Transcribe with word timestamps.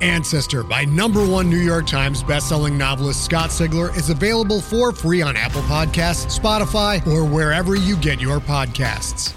Ancestor 0.00 0.62
by 0.62 0.84
number 0.84 1.26
one 1.26 1.48
New 1.50 1.58
York 1.58 1.86
Times 1.86 2.22
bestselling 2.22 2.76
novelist 2.76 3.24
Scott 3.24 3.50
Sigler 3.50 3.96
is 3.96 4.10
available 4.10 4.60
for 4.60 4.92
free 4.92 5.22
on 5.22 5.36
Apple 5.36 5.62
Podcasts, 5.62 6.38
Spotify, 6.38 7.04
or 7.06 7.24
wherever 7.24 7.74
you 7.74 7.96
get 7.96 8.20
your 8.20 8.38
podcasts. 8.38 9.34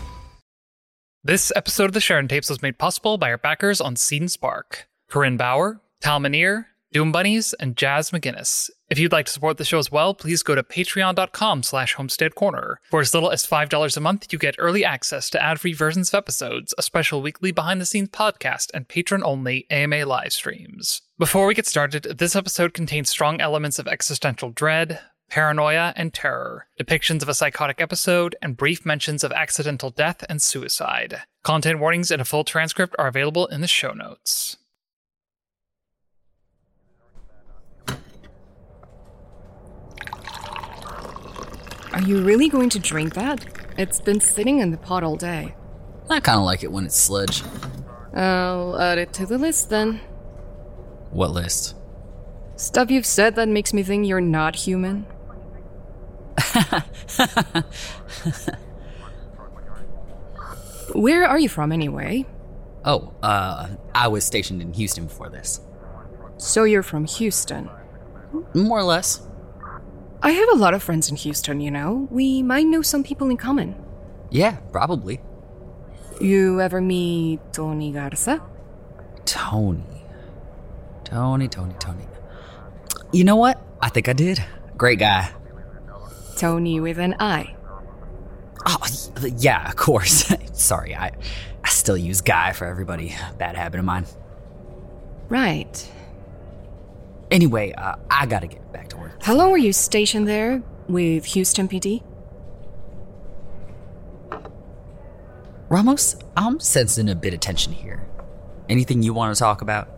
This 1.23 1.52
episode 1.56 1.86
of 1.86 1.94
the 1.94 2.02
Sheridan 2.02 2.30
Tapes 2.30 2.50
was 2.50 2.64
made 2.64 2.80
possible 2.80 3.20
by 3.20 3.30
our 3.30 3.38
backers 3.38 3.80
on 3.80 3.95
Seed 3.95 4.23
and 4.23 4.31
Spark 4.31 4.88
Corinne 5.08 5.38
Bauer, 5.38 5.80
Tal 6.02 6.20
Minear, 6.20 6.66
Doom 6.92 7.11
Bunnies, 7.11 7.53
and 7.53 7.78
Jazz 7.78 8.11
McGinnis. 8.11 8.70
If 8.89 9.00
you'd 9.00 9.14
like 9.14 9.25
to 9.28 9.31
support 9.31 9.58
the 9.58 9.64
show 9.64 9.80
as 9.80 9.92
well, 9.92 10.14
please 10.14 10.44
go 10.44 10.56
to 10.56 10.64
patreon.com 10.64 11.64
slash 11.64 11.94
homestead 11.94 12.36
corner. 12.36 12.81
For 12.89 13.00
as 13.00 13.14
little 13.14 13.31
as 13.31 13.45
$5 13.47 13.97
a 13.97 14.00
month, 14.02 14.34
you 14.34 14.38
get 14.38 14.56
early 14.58 14.84
access 14.84 15.30
to 15.30 15.42
ad-free 15.42 15.73
versions 15.73 16.09
of 16.09 16.16
episodes, 16.16 16.73
a 16.78 16.81
special 16.81 17.22
weekly 17.22 17.52
behind-the-scenes 17.52 18.09
podcast, 18.09 18.72
and 18.73 18.89
patron-only 18.89 19.67
AMA 19.69 20.06
live 20.06 20.34
streams. 20.34 21.02
Before 21.17 21.45
we 21.45 21.53
get 21.53 21.66
started, 21.66 22.03
this 22.17 22.36
episode 22.36 22.73
contains 22.73 23.09
strong 23.09 23.39
elements 23.39 23.80
of 23.80 23.88
existential 23.88 24.50
dread, 24.50 25.00
paranoia, 25.30 25.94
and 25.95 26.14
terror, 26.14 26.67
depictions 26.78 27.22
of 27.22 27.30
a 27.30 27.34
psychotic 27.34 27.80
episode, 27.80 28.36
and 28.42 28.58
brief 28.58 28.86
mentions 28.86 29.23
of 29.23 29.31
accidental 29.31 29.89
death 29.89 30.25
and 30.28 30.42
suicide. 30.42 31.22
Content 31.44 31.80
warnings 31.80 32.12
and 32.12 32.22
a 32.22 32.25
full 32.25 32.44
transcript 32.44 32.94
are 33.00 33.08
available 33.08 33.47
in 33.47 33.62
the 33.62 33.67
show 33.67 33.94
notes. 33.94 34.58
Are 41.94 42.02
you 42.02 42.23
really 42.23 42.47
going 42.50 42.70
to 42.70 42.80
drink 42.80 43.14
that? 43.16 43.45
It's 43.78 44.00
been 44.00 44.20
sitting 44.20 44.59
in 44.59 44.72
the 44.72 44.78
pot 44.78 45.03
all 45.03 45.16
day. 45.17 45.56
I 46.09 46.20
kind 46.20 46.38
of 46.39 46.45
like 46.45 46.64
it 46.64 46.72
when 46.72 46.86
it's 46.86 46.97
sludge. 46.97 47.44
I'll 48.14 48.80
add 48.80 48.97
it 48.97 49.14
to 49.14 49.25
the 49.25 49.38
list 49.38 49.70
then. 49.70 50.02
What 51.12 51.31
list? 51.31 51.75
Stuff 52.56 52.92
you've 52.92 53.06
said 53.06 53.36
that 53.36 53.47
makes 53.50 53.73
me 53.73 53.84
think 53.84 54.08
you're 54.08 54.22
not 54.22 54.56
human. 54.56 55.06
Where 60.94 61.25
are 61.25 61.39
you 61.39 61.50
from 61.50 61.72
anyway? 61.72 62.25
Oh, 62.84 63.14
uh, 63.22 63.69
I 63.94 64.07
was 64.07 64.25
stationed 64.25 64.62
in 64.62 64.74
Houston 64.74 65.06
before 65.06 65.30
this. 65.30 65.62
So 66.38 66.63
you're 66.63 66.84
from 66.84 67.06
Houston. 67.06 67.69
More 68.53 68.80
or 68.80 68.84
less. 68.84 69.22
I 70.24 70.32
have 70.32 70.50
a 70.54 70.56
lot 70.56 70.74
of 70.74 70.84
friends 70.84 71.09
in 71.09 71.16
Houston, 71.16 71.62
you 71.62 71.72
know. 71.72 72.08
We 72.12 72.44
might 72.44 72.68
know 72.68 72.82
some 72.82 73.04
people 73.04 73.30
in 73.30 73.38
common. 73.38 73.76
Yeah, 74.30 74.58
probably. 74.72 75.20
You 76.20 76.62
ever 76.62 76.80
meet 76.80 77.40
Tony 77.54 77.92
Garza? 77.92 78.42
Tony. 79.26 80.04
Tony, 81.04 81.48
Tony, 81.48 81.74
Tony. 81.80 82.06
You 83.12 83.24
know 83.24 83.36
what? 83.36 83.60
I 83.81 83.90
think 83.90 84.08
I 84.08 84.14
did. 84.14 84.44
Great 84.78 85.00
guy. 85.00 85.31
Tony 86.38 86.80
with 86.80 87.00
an 87.00 87.16
I. 87.20 87.56
Oh, 88.66 88.78
yeah, 89.38 89.68
of 89.68 89.76
course. 89.76 90.31
Sorry, 90.54 90.96
I, 90.96 91.12
I 91.64 91.70
still 91.70 91.98
use 91.98 92.22
guy 92.22 92.54
for 92.54 92.66
everybody. 92.66 93.16
Bad 93.40 93.56
habit 93.56 93.80
of 93.80 93.86
mine. 93.86 94.06
Right. 95.30 95.92
Anyway, 97.31 97.74
uh, 97.74 97.96
I 98.10 98.26
gotta 98.28 98.48
get 98.48 98.71
back 98.71 98.71
to 98.71 98.71
work. 98.71 98.71
How 99.24 99.36
long 99.36 99.52
were 99.52 99.58
you 99.58 99.72
stationed 99.72 100.28
there 100.28 100.64
with 100.88 101.26
Houston 101.26 101.68
PD? 101.68 102.04
Ramos, 105.70 106.16
I'm 106.36 106.59
sensing 106.59 107.08
a 107.08 107.16
bit 107.16 107.34
of 107.34 107.40
tension 107.40 107.72
here. 107.72 108.08
Anything 108.68 109.04
you 109.04 109.14
want 109.14 109.36
to 109.36 109.40
talk 109.40 109.62
about? 109.62 109.90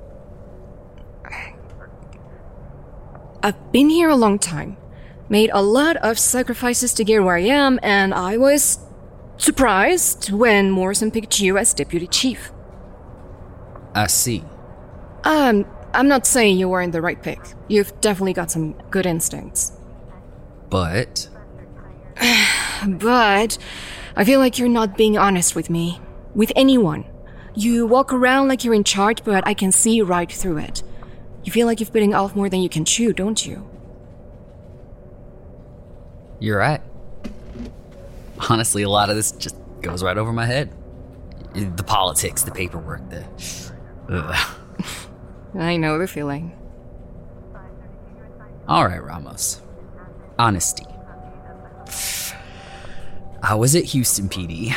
I've 3.42 3.72
been 3.72 3.90
here 3.90 4.10
a 4.10 4.16
long 4.16 4.40
time, 4.40 4.78
made 5.30 5.50
a 5.54 5.62
lot 5.62 5.96
of 5.98 6.20
sacrifices 6.20 6.94
to 6.96 7.04
get 7.04 7.24
where 7.24 7.38
I 7.38 7.42
am, 7.42 7.80
and 7.82 8.14
I 8.14 8.38
was 8.38 8.80
surprised 9.38 10.32
when 10.32 10.70
Morrison 10.70 11.12
picked 11.12 11.40
you 11.40 11.58
as 11.58 11.74
deputy 11.74 12.08
chief. 12.08 12.52
I 13.96 14.08
see. 14.08 14.44
Um, 15.24 15.66
I'm 15.94 16.08
not 16.08 16.26
saying 16.26 16.58
you 16.58 16.70
weren't 16.70 16.92
the 16.92 17.02
right 17.02 17.22
pick. 17.22 17.40
You've 17.68 18.00
definitely 18.02 18.34
got 18.34 18.50
some 18.52 18.74
good 18.90 19.06
instincts. 19.06 19.72
But 20.70 21.30
But 22.88 23.58
I 24.16 24.24
feel 24.24 24.40
like 24.40 24.60
you're 24.60 24.70
not 24.70 24.98
being 24.98 25.18
honest 25.18 25.56
with 25.56 25.70
me. 25.70 26.02
With 26.36 26.52
anyone. 26.56 27.06
You 27.56 27.86
walk 27.86 28.12
around 28.12 28.48
like 28.48 28.64
you're 28.64 28.74
in 28.74 28.84
charge, 28.84 29.24
but 29.24 29.46
I 29.48 29.54
can 29.54 29.72
see 29.72 30.02
right 30.02 30.32
through 30.32 30.58
it. 30.58 30.82
You 31.44 31.52
feel 31.52 31.68
like 31.68 31.80
you've 31.80 31.94
bitten 31.94 32.14
off 32.14 32.36
more 32.36 32.50
than 32.50 32.62
you 32.62 32.70
can 32.70 32.86
chew, 32.86 33.14
don't 33.14 33.46
you? 33.46 33.70
you're 36.40 36.58
right. 36.58 36.82
Honestly, 38.50 38.84
a 38.84 38.90
lot 38.90 39.10
of 39.10 39.16
this 39.16 39.32
just 39.32 39.56
goes 39.82 40.04
right 40.04 40.18
over 40.18 40.34
my 40.34 40.46
head. 40.46 40.74
The 41.54 41.84
politics, 41.84 42.44
the 42.44 42.52
paperwork, 42.52 43.10
the. 43.10 43.26
Ugh. 44.10 44.56
I 45.56 45.78
know 45.78 45.98
the 45.98 46.08
feeling. 46.08 46.58
All 48.68 48.86
right, 48.88 49.04
Ramos. 49.04 49.62
Honesty. 50.40 50.86
I 53.42 53.56
was 53.56 53.76
at 53.76 53.84
Houston 53.84 54.30
PD 54.30 54.74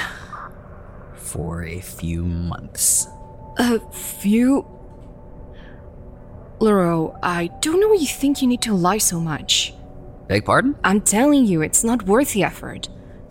for 1.15 1.65
a 1.65 1.81
few 1.81 2.25
months. 2.25 3.07
A 3.59 3.79
few. 3.93 4.67
Leroux, 6.59 7.15
I 7.23 7.49
don't 7.61 7.81
know 7.81 7.89
why 7.89 7.95
you 7.95 8.07
think 8.07 8.43
you 8.43 8.49
need 8.49 8.63
to 8.63 8.75
lie 8.75 8.99
so 8.99 9.21
much. 9.21 9.73
Beg 10.27 10.45
pardon? 10.45 10.75
I'm 10.83 11.01
telling 11.01 11.47
you, 11.47 11.63
it's 11.63 11.85
not 11.85 12.03
worth 12.07 12.33
the 12.33 12.43
effort. 12.43 12.89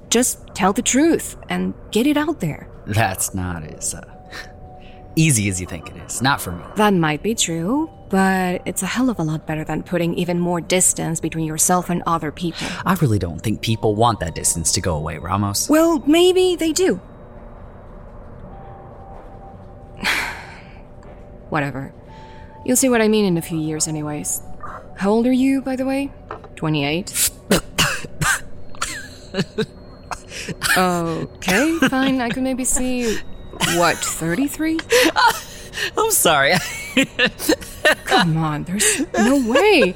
Just 0.09 0.47
tell 0.55 0.71
the 0.71 0.81
truth 0.81 1.35
and 1.49 1.73
get 1.91 2.07
it 2.07 2.15
out 2.15 2.39
there. 2.39 2.69
That's 2.85 3.33
not 3.33 3.63
as 3.63 3.93
uh, 3.93 4.14
easy 5.15 5.49
as 5.49 5.59
you 5.59 5.67
think 5.67 5.89
it 5.89 5.97
is. 5.97 6.21
Not 6.21 6.41
for 6.41 6.51
me. 6.51 6.63
That 6.75 6.93
might 6.93 7.23
be 7.23 7.35
true, 7.35 7.89
but 8.09 8.61
it's 8.65 8.83
a 8.83 8.85
hell 8.85 9.09
of 9.09 9.19
a 9.19 9.23
lot 9.23 9.45
better 9.47 9.63
than 9.63 9.83
putting 9.83 10.13
even 10.15 10.39
more 10.39 10.61
distance 10.61 11.19
between 11.19 11.45
yourself 11.45 11.89
and 11.89 12.03
other 12.05 12.31
people. 12.31 12.67
I 12.85 12.93
really 12.95 13.19
don't 13.19 13.39
think 13.39 13.61
people 13.61 13.95
want 13.95 14.19
that 14.19 14.35
distance 14.35 14.71
to 14.73 14.81
go 14.81 14.95
away, 14.95 15.17
Ramos. 15.17 15.69
Well, 15.69 15.99
maybe 16.05 16.55
they 16.55 16.71
do. 16.71 16.95
Whatever. 21.49 21.93
You'll 22.65 22.77
see 22.77 22.89
what 22.89 23.01
I 23.01 23.07
mean 23.07 23.25
in 23.25 23.37
a 23.37 23.41
few 23.41 23.59
years, 23.59 23.87
anyways. 23.87 24.41
How 24.97 25.11
old 25.11 25.27
are 25.27 25.33
you, 25.33 25.61
by 25.61 25.75
the 25.75 25.85
way? 25.85 26.11
28? 26.55 27.31
okay, 30.77 31.77
fine. 31.89 32.21
I 32.21 32.29
could 32.29 32.43
maybe 32.43 32.63
see. 32.63 33.19
What, 33.77 33.97
33? 33.97 34.79
I'm 35.97 36.11
sorry. 36.11 36.53
Come 38.05 38.37
on, 38.37 38.63
there's 38.63 39.01
no 39.13 39.49
way. 39.51 39.95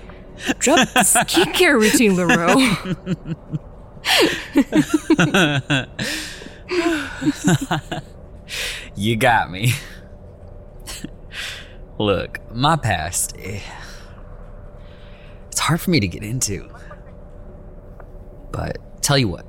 Drop 0.60 0.80
the 0.90 1.02
skincare 1.02 1.80
routine, 1.80 2.16
Leroux. 2.16 2.76
you 8.96 9.16
got 9.16 9.52
me. 9.52 9.74
Look, 11.98 12.40
my 12.54 12.76
past. 12.78 13.36
eh, 13.40 13.62
It's 15.50 15.60
hard 15.60 15.82
for 15.82 15.90
me 15.92 16.00
to 16.00 16.08
get 16.08 16.24
into. 16.24 16.70
But 18.52 18.78
tell 19.02 19.18
you 19.18 19.28
what, 19.28 19.46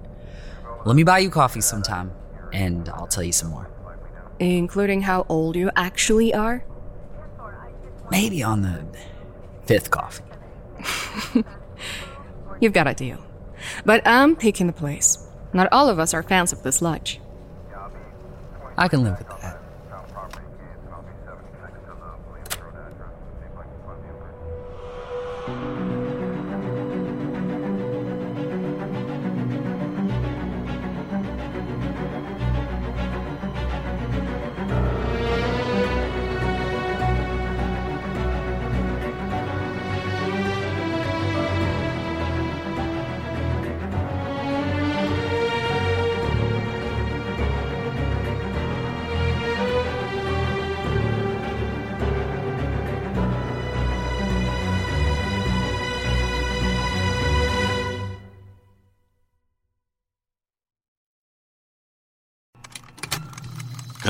let 0.85 0.97
me 0.97 1.03
buy 1.05 1.21
you 1.21 1.31
coffee 1.31 1.61
sometime, 1.61 2.13
and 2.53 2.89
I'll 2.91 3.07
tell 3.07 3.23
you 3.25 3.33
some 3.33 3.51
more. 3.51 3.70
Including 4.41 5.03
how 5.03 5.27
old 5.29 5.55
you 5.55 5.71
actually 5.77 6.33
are? 6.33 6.65
Maybe 8.11 8.43
on 8.43 8.63
the 8.63 8.85
fifth 9.67 9.91
coffee. 9.91 10.25
You've 12.61 12.73
got 12.73 12.89
a 12.89 12.95
deal. 12.95 13.19
But 13.85 14.01
I'm 14.07 14.35
picking 14.35 14.67
the 14.67 14.73
place. 14.73 15.19
Not 15.53 15.69
all 15.71 15.89
of 15.89 15.99
us 15.99 16.15
are 16.15 16.23
fans 16.23 16.53
of 16.53 16.63
this 16.63 16.81
lodge. 16.81 17.21
I 18.79 18.89
can 18.89 19.05
live 19.05 19.19
with 19.19 19.29
that. 19.29 19.60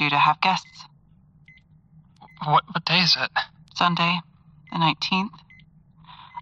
you 0.00 0.10
to 0.10 0.18
have 0.18 0.40
guests. 0.40 0.84
What, 2.44 2.64
what 2.72 2.84
day 2.84 3.00
is 3.00 3.16
it? 3.18 3.30
Sunday, 3.74 4.20
the 4.72 4.78
19th. 4.78 5.30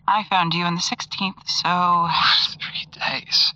I 0.08 0.24
found 0.24 0.54
you 0.54 0.64
on 0.64 0.74
the 0.74 0.80
16th, 0.80 1.48
so 1.48 2.08
Three 2.60 2.86
days. 2.92 3.54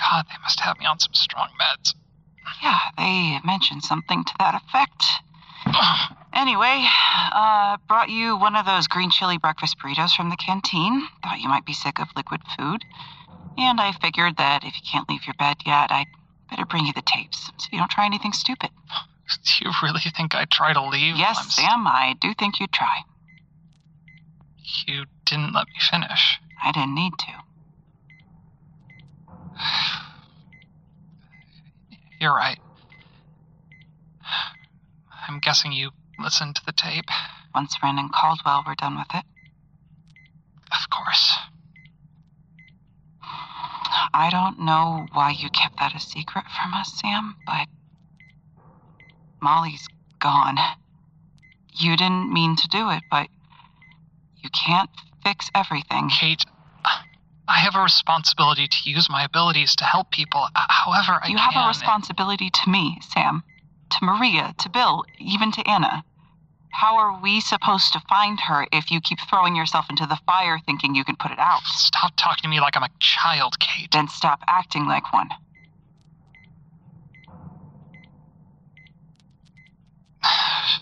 God, 0.00 0.26
they 0.28 0.36
must 0.42 0.60
have 0.60 0.78
me 0.78 0.86
on 0.86 0.98
some 0.98 1.14
strong 1.14 1.48
meds. 1.60 1.94
yeah, 2.62 2.78
they 2.98 3.38
mentioned 3.44 3.82
something 3.82 4.24
to 4.24 4.34
that 4.38 4.54
effect. 4.54 5.04
Anyway, 6.34 6.84
uh, 7.32 7.76
brought 7.88 8.08
you 8.08 8.36
one 8.36 8.56
of 8.56 8.66
those 8.66 8.88
green 8.88 9.10
chili 9.10 9.38
breakfast 9.38 9.78
burritos 9.78 10.12
from 10.14 10.30
the 10.30 10.36
canteen. 10.36 11.06
Thought 11.22 11.40
you 11.40 11.48
might 11.48 11.66
be 11.66 11.72
sick 11.72 12.00
of 12.00 12.08
liquid 12.16 12.40
food. 12.58 12.84
And 13.58 13.80
I 13.80 13.92
figured 13.92 14.38
that 14.38 14.64
if 14.64 14.74
you 14.74 14.82
can't 14.90 15.08
leave 15.08 15.26
your 15.26 15.34
bed 15.34 15.58
yet, 15.66 15.92
I'd 15.92 16.06
better 16.52 16.66
bring 16.66 16.86
you 16.86 16.92
the 16.92 17.02
tapes 17.02 17.50
so 17.56 17.68
you 17.72 17.78
don't 17.78 17.90
try 17.90 18.04
anything 18.04 18.32
stupid. 18.32 18.70
Do 19.44 19.64
you 19.64 19.72
really 19.82 20.02
think 20.14 20.34
I'd 20.34 20.50
try 20.50 20.74
to 20.74 20.82
leave? 20.86 21.16
Yes, 21.16 21.54
Sam, 21.54 21.86
I 21.86 22.16
do 22.20 22.34
think 22.34 22.60
you'd 22.60 22.72
try. 22.72 22.98
You 24.86 25.06
didn't 25.24 25.54
let 25.54 25.66
me 25.68 25.74
finish. 25.90 26.38
I 26.62 26.70
didn't 26.72 26.94
need 26.94 27.12
to. 27.18 27.32
You're 32.20 32.34
right. 32.34 32.58
I'm 35.26 35.38
guessing 35.38 35.72
you 35.72 35.92
listened 36.18 36.56
to 36.56 36.66
the 36.66 36.72
tape. 36.72 37.08
Once 37.54 37.76
Wren 37.82 37.98
and 37.98 38.12
Caldwell 38.12 38.64
were 38.66 38.74
done 38.74 38.98
with 38.98 39.08
it, 39.14 39.24
Of 40.70 40.90
course. 40.90 41.36
I 44.14 44.28
don't 44.30 44.60
know 44.60 45.06
why 45.12 45.30
you 45.30 45.50
kept 45.50 45.78
that 45.78 45.94
a 45.94 46.00
secret 46.00 46.44
from 46.60 46.74
us, 46.74 46.92
Sam, 47.00 47.36
but 47.46 47.66
Molly's 49.40 49.86
gone. 50.18 50.56
You 51.74 51.96
didn't 51.96 52.32
mean 52.32 52.56
to 52.56 52.68
do 52.68 52.90
it, 52.90 53.02
but 53.10 53.28
you 54.36 54.50
can't 54.50 54.90
fix 55.24 55.50
everything. 55.54 56.08
Kate, 56.10 56.44
I 57.48 57.58
have 57.58 57.74
a 57.74 57.82
responsibility 57.82 58.66
to 58.68 58.90
use 58.90 59.08
my 59.10 59.24
abilities 59.24 59.76
to 59.76 59.84
help 59.84 60.10
people 60.10 60.48
however 60.54 61.20
I 61.22 61.28
you 61.28 61.36
can. 61.36 61.52
have 61.52 61.64
a 61.64 61.68
responsibility 61.68 62.50
to 62.50 62.70
me, 62.70 62.98
Sam, 63.12 63.42
to 63.90 63.98
Maria, 64.04 64.54
to 64.58 64.68
Bill, 64.70 65.04
even 65.18 65.52
to 65.52 65.68
Anna. 65.68 66.04
How 66.72 66.96
are 66.96 67.20
we 67.20 67.40
supposed 67.40 67.92
to 67.92 68.00
find 68.08 68.40
her 68.40 68.66
if 68.72 68.90
you 68.90 69.00
keep 69.00 69.18
throwing 69.20 69.54
yourself 69.54 69.86
into 69.90 70.06
the 70.06 70.18
fire 70.26 70.58
thinking 70.64 70.94
you 70.94 71.04
can 71.04 71.16
put 71.16 71.30
it 71.30 71.38
out? 71.38 71.62
Stop 71.64 72.14
talking 72.16 72.42
to 72.42 72.48
me 72.48 72.60
like 72.60 72.76
I'm 72.76 72.82
a 72.82 72.88
child, 72.98 73.58
Kate. 73.60 73.90
Then 73.92 74.08
stop 74.08 74.40
acting 74.48 74.86
like 74.86 75.12
one. 75.12 75.28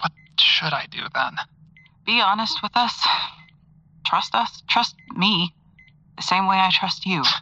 What 0.00 0.12
should 0.38 0.72
I 0.72 0.86
do 0.90 1.02
then? 1.14 1.36
Be 2.04 2.20
honest 2.20 2.62
with 2.62 2.72
us. 2.74 3.06
Trust 4.04 4.34
us. 4.34 4.62
Trust 4.68 4.96
me. 5.14 5.54
The 6.16 6.22
same 6.22 6.46
way 6.46 6.56
I 6.56 6.70
trust 6.72 7.06
you. 7.06 7.22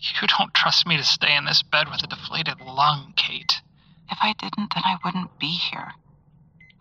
You 0.00 0.28
don't 0.28 0.54
trust 0.54 0.86
me 0.86 0.96
to 0.96 1.02
stay 1.02 1.34
in 1.36 1.44
this 1.44 1.62
bed 1.64 1.88
with 1.90 2.04
a 2.04 2.06
deflated 2.06 2.60
lung, 2.60 3.14
Kate. 3.16 3.60
If 4.10 4.18
I 4.22 4.32
didn't, 4.32 4.74
then 4.74 4.84
I 4.84 4.98
wouldn't 5.04 5.38
be 5.38 5.48
here. 5.48 5.92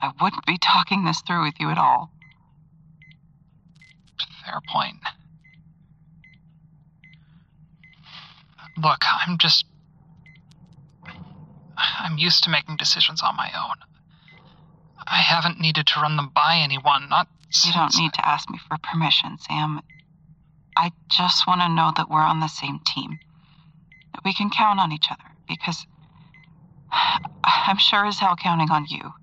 I 0.01 0.11
wouldn't 0.21 0.45
be 0.45 0.57
talking 0.57 1.05
this 1.05 1.21
through 1.21 1.43
with 1.43 1.59
you 1.59 1.69
at 1.69 1.77
all. 1.77 2.11
Fair 4.45 4.61
point. 4.67 4.99
Look, 8.77 9.03
I'm 9.05 9.37
just. 9.37 9.65
I'm 11.77 12.17
used 12.17 12.43
to 12.43 12.49
making 12.49 12.77
decisions 12.77 13.21
on 13.21 13.35
my 13.35 13.51
own. 13.55 13.75
I 15.05 15.17
haven't 15.17 15.59
needed 15.59 15.87
to 15.87 16.01
run 16.01 16.17
them 16.17 16.29
by 16.33 16.57
anyone, 16.57 17.09
not 17.09 17.27
You 17.65 17.73
don't 17.73 17.95
need 17.97 18.13
to 18.13 18.27
ask 18.27 18.49
me 18.49 18.57
for 18.57 18.77
permission, 18.77 19.37
Sam. 19.37 19.81
I 20.75 20.91
just 21.09 21.47
want 21.47 21.61
to 21.61 21.69
know 21.69 21.91
that 21.95 22.09
we're 22.09 22.21
on 22.21 22.39
the 22.39 22.47
same 22.47 22.79
team. 22.85 23.19
That 24.13 24.23
we 24.23 24.33
can 24.33 24.49
count 24.49 24.79
on 24.79 24.91
each 24.91 25.11
other, 25.11 25.23
because 25.47 25.87
I'm 26.91 27.77
sure 27.77 28.05
as 28.05 28.19
hell 28.19 28.35
counting 28.35 28.71
on 28.71 28.85
you. 28.89 29.13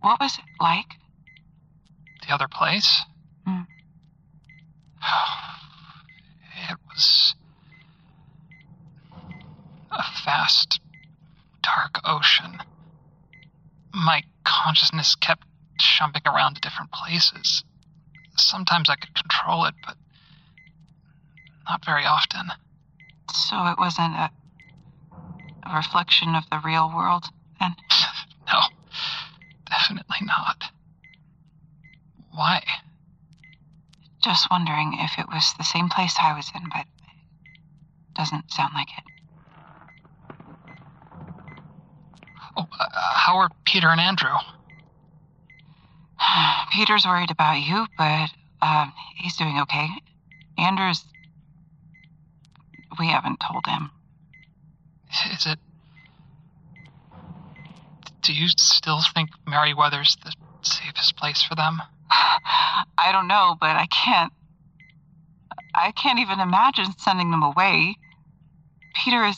What 0.00 0.20
was 0.20 0.38
it 0.38 0.44
like? 0.60 0.86
the 2.26 2.34
other 2.34 2.48
place. 2.48 3.02
Hmm. 3.46 3.62
It 6.68 6.78
was 6.88 7.34
a 9.92 10.02
vast, 10.24 10.80
dark 11.62 12.00
ocean. 12.04 12.58
My 13.94 14.24
consciousness 14.42 15.14
kept 15.14 15.46
jumping 15.78 16.22
around 16.26 16.54
to 16.54 16.60
different 16.60 16.90
places. 16.90 17.62
Sometimes 18.36 18.90
I 18.90 18.96
could 18.96 19.14
control 19.14 19.66
it, 19.66 19.74
but 19.86 19.96
not 21.68 21.84
very 21.84 22.04
often. 22.04 22.50
So 23.32 23.66
it 23.66 23.78
wasn't 23.78 24.14
a, 24.14 24.30
a 25.64 25.76
reflection 25.76 26.34
of 26.34 26.44
the 26.50 26.60
real 26.64 26.92
world, 26.94 27.24
then? 27.60 27.74
No, 28.48 28.60
definitely 29.68 30.18
not. 30.22 30.70
Why? 32.30 32.62
just 34.26 34.50
wondering 34.50 34.98
if 34.98 35.18
it 35.18 35.28
was 35.28 35.54
the 35.56 35.64
same 35.64 35.88
place 35.88 36.16
I 36.20 36.34
was 36.34 36.50
in, 36.52 36.62
but 36.68 36.80
it 36.80 38.14
doesn't 38.14 38.50
sound 38.50 38.72
like 38.74 38.88
it. 38.98 39.04
Oh, 42.56 42.66
uh, 42.80 42.86
how 43.14 43.36
are 43.36 43.50
Peter 43.64 43.88
and 43.88 44.00
Andrew? 44.00 44.34
Peter's 46.72 47.06
worried 47.06 47.30
about 47.30 47.60
you, 47.60 47.86
but 47.96 48.30
um, 48.62 48.92
he's 49.16 49.36
doing 49.36 49.60
okay. 49.60 49.88
Andrew's. 50.58 51.04
We 52.98 53.08
haven't 53.08 53.40
told 53.40 53.66
him. 53.66 53.90
Is 55.32 55.46
it. 55.46 55.58
Do 58.22 58.32
you 58.32 58.48
still 58.48 59.00
think 59.14 59.30
Merryweather's 59.46 60.16
the 60.24 60.32
safest 60.62 61.16
place 61.16 61.42
for 61.42 61.54
them? 61.54 61.82
I 62.98 63.12
don't 63.12 63.28
know, 63.28 63.56
but 63.60 63.76
I 63.76 63.86
can't. 63.86 64.32
I 65.74 65.92
can't 65.92 66.18
even 66.18 66.40
imagine 66.40 66.86
sending 66.98 67.30
them 67.30 67.42
away. 67.42 67.96
Peter 68.94 69.24
is. 69.24 69.36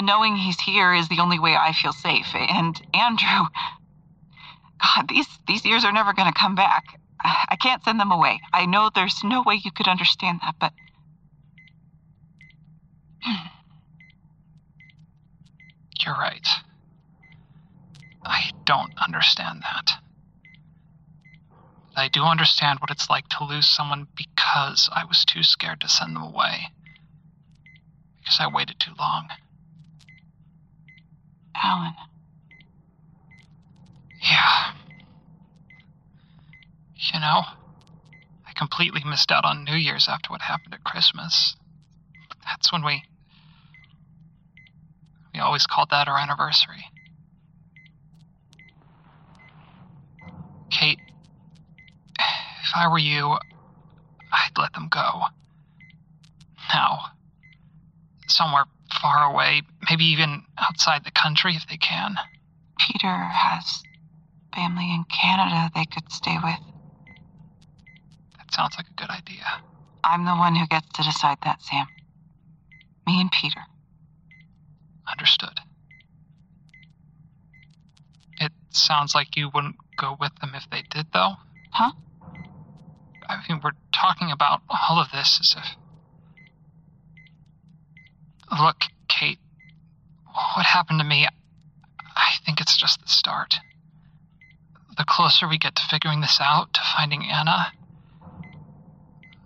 Knowing 0.00 0.36
he's 0.36 0.60
here 0.60 0.92
is 0.92 1.08
the 1.08 1.20
only 1.20 1.38
way 1.38 1.56
I 1.56 1.72
feel 1.72 1.92
safe. 1.92 2.34
And 2.34 2.80
Andrew. 2.92 3.46
God, 4.82 5.08
these, 5.08 5.26
these 5.48 5.64
years 5.64 5.84
are 5.84 5.92
never 5.92 6.12
going 6.12 6.30
to 6.30 6.38
come 6.38 6.54
back. 6.54 7.00
I 7.24 7.56
can't 7.56 7.82
send 7.82 7.98
them 7.98 8.12
away. 8.12 8.40
I 8.52 8.66
know 8.66 8.90
there's 8.94 9.24
no 9.24 9.42
way 9.42 9.60
you 9.62 9.72
could 9.72 9.88
understand 9.88 10.40
that, 10.42 10.56
but. 10.60 10.72
You're 16.04 16.14
right. 16.14 16.46
I 18.24 18.50
don't 18.64 18.92
understand 18.98 19.62
that. 19.62 19.92
I 21.96 22.08
do 22.08 22.22
understand 22.24 22.80
what 22.80 22.90
it's 22.90 23.08
like 23.08 23.28
to 23.28 23.44
lose 23.44 23.66
someone 23.66 24.08
because 24.14 24.90
I 24.92 25.04
was 25.04 25.24
too 25.24 25.42
scared 25.42 25.80
to 25.80 25.88
send 25.88 26.14
them 26.14 26.22
away. 26.22 26.68
Because 28.18 28.38
I 28.38 28.48
waited 28.48 28.78
too 28.78 28.92
long. 28.98 29.28
Alan. 31.54 31.94
Yeah. 34.20 34.72
You 36.96 37.20
know, 37.20 37.42
I 38.46 38.52
completely 38.54 39.02
missed 39.04 39.32
out 39.32 39.44
on 39.44 39.64
New 39.64 39.76
Year's 39.76 40.08
after 40.08 40.30
what 40.30 40.42
happened 40.42 40.74
at 40.74 40.84
Christmas. 40.84 41.56
That's 42.44 42.72
when 42.72 42.84
we. 42.84 43.04
We 45.36 45.40
always 45.40 45.66
called 45.66 45.90
that 45.90 46.08
our 46.08 46.16
anniversary. 46.16 46.86
Kate, 50.70 50.98
if 52.18 52.70
I 52.74 52.88
were 52.88 52.98
you, 52.98 53.36
I'd 54.32 54.56
let 54.56 54.72
them 54.72 54.88
go. 54.88 55.24
Now. 56.72 57.10
Somewhere 58.28 58.64
far 59.02 59.30
away, 59.30 59.60
maybe 59.90 60.06
even 60.06 60.42
outside 60.56 61.04
the 61.04 61.10
country 61.10 61.54
if 61.54 61.68
they 61.68 61.76
can. 61.76 62.16
Peter 62.78 63.14
has 63.14 63.82
family 64.54 64.90
in 64.90 65.04
Canada 65.04 65.70
they 65.74 65.84
could 65.84 66.10
stay 66.10 66.38
with. 66.42 66.60
That 68.38 68.54
sounds 68.54 68.74
like 68.78 68.88
a 68.88 68.94
good 68.94 69.10
idea. 69.10 69.44
I'm 70.02 70.24
the 70.24 70.34
one 70.34 70.56
who 70.56 70.66
gets 70.66 70.88
to 70.94 71.02
decide 71.02 71.38
that, 71.44 71.60
Sam. 71.60 71.88
Me 73.06 73.20
and 73.20 73.30
Peter. 73.30 73.60
Understood. 75.26 75.58
It 78.38 78.52
sounds 78.70 79.12
like 79.12 79.36
you 79.36 79.50
wouldn't 79.52 79.74
go 79.96 80.16
with 80.20 80.30
them 80.40 80.52
if 80.54 80.70
they 80.70 80.82
did, 80.88 81.06
though. 81.12 81.32
Huh? 81.72 81.90
I 83.28 83.42
mean, 83.48 83.60
we're 83.60 83.72
talking 83.92 84.30
about 84.30 84.60
all 84.68 85.00
of 85.00 85.10
this 85.10 85.40
as 85.40 85.56
if. 85.58 85.76
Look, 88.56 88.84
Kate, 89.08 89.40
what 90.54 90.64
happened 90.64 91.00
to 91.00 91.04
me, 91.04 91.26
I 92.14 92.34
think 92.44 92.60
it's 92.60 92.76
just 92.76 93.02
the 93.02 93.08
start. 93.08 93.56
The 94.96 95.04
closer 95.04 95.48
we 95.48 95.58
get 95.58 95.74
to 95.74 95.82
figuring 95.90 96.20
this 96.20 96.38
out, 96.40 96.72
to 96.74 96.80
finding 96.96 97.24
Anna, 97.24 97.72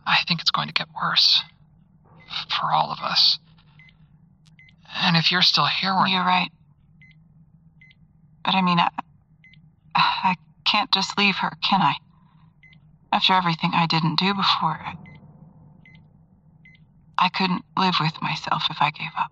I 0.07 0.19
think 0.29 0.43
it's 0.43 0.51
going 0.51 0.69
to 0.69 0.75
get 0.75 0.89
worse. 1.01 1.41
For 2.51 2.71
all 2.71 2.93
of 2.93 2.99
us. 2.99 3.39
And 4.97 5.17
if 5.17 5.31
you're 5.31 5.43
still 5.43 5.67
here, 5.67 5.95
we're. 5.95 6.07
You're 6.07 6.25
right. 6.25 6.51
But 8.45 8.55
I 8.55 8.63
mean, 8.63 8.79
I, 8.79 8.91
I 9.95 10.37
can't 10.65 10.91
just 10.93 11.19
leave 11.19 11.37
her, 11.37 11.53
can 11.63 11.81
I? 11.81 11.95
After 13.13 13.33
everything 13.33 13.73
I 13.75 13.87
didn't 13.87 14.19
do 14.19 14.35
before. 14.35 14.81
I 17.19 17.29
couldn't 17.29 17.65
live 17.77 17.97
with 18.01 18.21
myself 18.23 18.65
if 18.71 18.79
I 18.81 18.91
gave 18.91 19.11
up. 19.19 19.31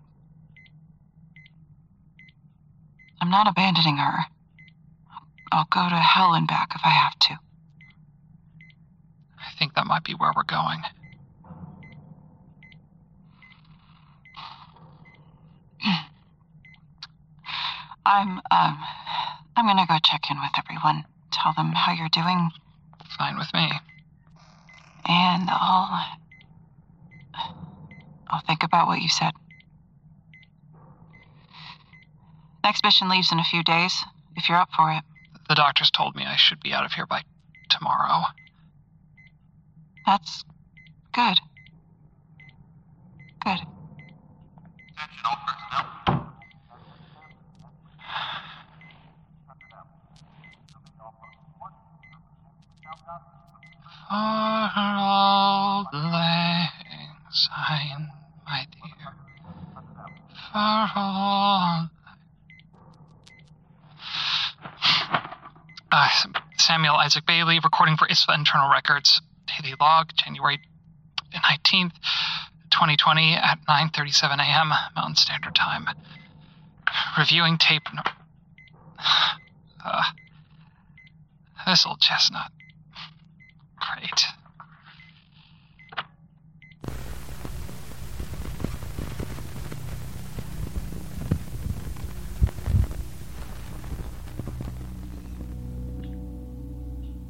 I'm 3.21 3.29
not 3.29 3.47
abandoning 3.47 3.97
her. 3.97 4.25
I'll 5.51 5.67
go 5.69 5.89
to 5.89 5.95
hell 5.95 6.33
and 6.33 6.47
back 6.47 6.73
if 6.75 6.81
I 6.85 6.89
have 6.89 7.17
to. 7.19 7.39
I 9.39 9.51
think 9.57 9.73
that 9.73 9.87
might 9.87 10.03
be 10.03 10.13
where 10.13 10.31
we're 10.35 10.43
going. 10.43 10.83
I'm, 18.05 18.39
um, 18.51 18.77
I'm 19.55 19.65
gonna 19.67 19.85
go 19.87 19.97
check 20.03 20.21
in 20.31 20.37
with 20.39 20.51
everyone. 20.57 21.05
Tell 21.31 21.53
them 21.53 21.71
how 21.73 21.93
you're 21.93 22.09
doing, 22.09 22.49
Fine 23.17 23.37
with 23.37 23.53
me. 23.53 23.69
and 25.05 25.49
I'll. 25.49 26.05
I'll 28.31 28.41
think 28.41 28.63
about 28.63 28.87
what 28.87 29.01
you 29.01 29.09
said. 29.09 29.31
Next 32.63 32.83
mission 32.83 33.09
leaves 33.09 33.31
in 33.31 33.39
a 33.39 33.43
few 33.43 33.63
days, 33.63 34.03
if 34.35 34.47
you're 34.47 34.57
up 34.59 34.69
for 34.75 34.91
it. 34.91 35.03
The 35.47 35.55
doctors 35.55 35.89
told 35.89 36.15
me 36.15 36.25
I 36.25 36.35
should 36.35 36.59
be 36.61 36.71
out 36.73 36.85
of 36.85 36.91
here 36.93 37.07
by 37.07 37.23
tomorrow. 37.69 38.25
That's 40.05 40.43
good. 41.13 41.39
Good. 43.43 43.59
For 54.09 54.15
all 54.15 55.85
the 55.91 55.99
lang 55.99 56.69
syne, 57.29 58.09
my 58.43 58.65
dear. 58.71 59.13
For 60.51 60.89
all. 60.95 61.89
Uh, 65.91 66.09
Samuel 66.57 66.95
Isaac 66.95 67.27
Bailey, 67.27 67.59
recording 67.63 67.97
for 67.97 68.07
ISFA 68.07 68.33
Internal 68.33 68.71
Records, 68.71 69.21
Daily 69.45 69.75
Log, 69.79 70.09
January 70.15 70.59
19th, 71.31 71.93
2020 72.71 73.33
at 73.33 73.59
9.37 73.69 74.39
a.m. 74.39 74.71
Mountain 74.95 75.17
Standard 75.17 75.53
Time. 75.53 75.87
Reviewing 77.15 77.59
tape... 77.59 77.83
No- 77.93 78.01
uh, 79.85 80.03
this 81.67 81.85
old 81.85 82.01
chestnut. 82.01 82.51
Great. 83.99 84.25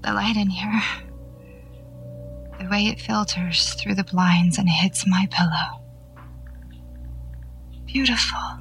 The 0.02 0.14
light 0.14 0.36
in 0.38 0.50
here. 0.50 0.82
The 2.60 2.68
way 2.70 2.86
it 2.86 3.00
filters 3.00 3.74
through 3.74 3.96
the 3.96 4.04
blinds 4.04 4.60
and 4.60 4.70
hits 4.70 5.08
my 5.08 5.28
pillow. 5.32 5.82
Beautiful. 7.88 8.60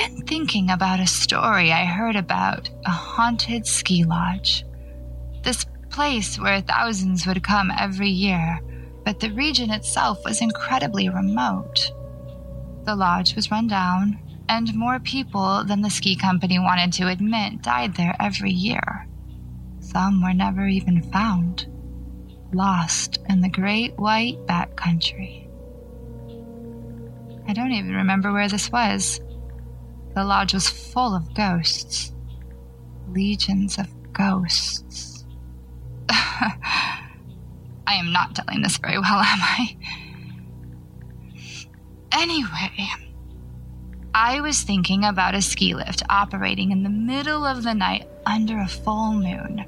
Been 0.00 0.22
thinking 0.22 0.70
about 0.70 0.98
a 0.98 1.06
story 1.06 1.72
I 1.72 1.84
heard 1.84 2.16
about 2.16 2.70
a 2.86 2.90
haunted 2.90 3.66
ski 3.66 4.02
lodge. 4.02 4.64
This 5.42 5.66
place 5.90 6.40
where 6.40 6.62
thousands 6.62 7.26
would 7.26 7.42
come 7.42 7.70
every 7.70 8.08
year, 8.08 8.60
but 9.04 9.20
the 9.20 9.30
region 9.32 9.70
itself 9.70 10.24
was 10.24 10.40
incredibly 10.40 11.10
remote. 11.10 11.92
The 12.84 12.96
lodge 12.96 13.36
was 13.36 13.50
run 13.50 13.68
down, 13.68 14.18
and 14.48 14.74
more 14.74 15.00
people 15.00 15.64
than 15.64 15.82
the 15.82 15.90
ski 15.90 16.16
company 16.16 16.58
wanted 16.58 16.94
to 16.94 17.08
admit 17.08 17.60
died 17.60 17.94
there 17.94 18.16
every 18.18 18.52
year. 18.52 19.06
Some 19.80 20.22
were 20.22 20.32
never 20.32 20.66
even 20.66 21.02
found, 21.12 21.66
lost 22.54 23.18
in 23.28 23.42
the 23.42 23.50
great 23.50 23.98
white 23.98 24.38
backcountry. 24.46 25.46
I 27.46 27.52
don't 27.52 27.72
even 27.72 27.94
remember 27.96 28.32
where 28.32 28.48
this 28.48 28.72
was. 28.72 29.20
The 30.14 30.24
lodge 30.24 30.54
was 30.54 30.68
full 30.68 31.14
of 31.14 31.34
ghosts, 31.34 32.12
legions 33.08 33.78
of 33.78 33.88
ghosts. 34.12 35.24
I 36.10 37.94
am 37.94 38.12
not 38.12 38.34
telling 38.34 38.62
this 38.62 38.76
very 38.78 38.98
well, 38.98 39.20
am 39.20 39.40
I? 39.40 39.76
Anyway, 42.12 42.88
I 44.14 44.40
was 44.40 44.62
thinking 44.62 45.04
about 45.04 45.34
a 45.34 45.42
ski 45.42 45.74
lift 45.74 46.02
operating 46.10 46.72
in 46.72 46.82
the 46.82 46.90
middle 46.90 47.46
of 47.46 47.62
the 47.62 47.74
night 47.74 48.08
under 48.26 48.58
a 48.58 48.68
full 48.68 49.12
moon. 49.12 49.64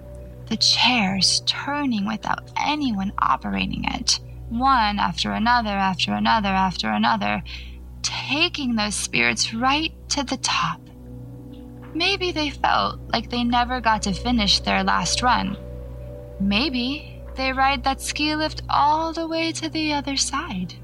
The 0.47 0.57
chairs 0.57 1.43
turning 1.47 2.07
without 2.07 2.51
anyone 2.57 3.13
operating 3.19 3.85
it, 3.85 4.19
one 4.49 4.99
after 4.99 5.33
another, 5.33 5.71
after 5.71 6.13
another, 6.13 6.49
after 6.49 6.91
another, 6.91 7.43
taking 8.03 8.75
those 8.75 8.95
spirits 8.95 9.55
right 9.55 9.93
to 10.11 10.23
the 10.25 10.37
top. 10.39 10.81
Maybe 11.95 12.33
they 12.33 12.51
felt 12.51 13.01
like 13.13 13.31
they 13.31 13.45
never 13.45 13.81
got 13.81 14.03
to 14.03 14.13
finish 14.13 14.61
their 14.61 14.83
last 14.83 15.23
run. 15.23 15.57
Maybe 16.41 17.21
they 17.37 17.53
ride 17.53 17.85
that 17.85 18.01
ski 18.01 18.35
lift 18.35 18.63
all 18.69 19.13
the 19.13 19.29
way 19.29 19.53
to 19.53 19.69
the 19.69 19.93
other 19.93 20.17
side. 20.17 20.75